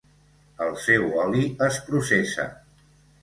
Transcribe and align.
El 0.67 0.71
seu 0.85 1.03
oli 1.25 1.43
es 1.67 1.77
processa. 1.91 2.47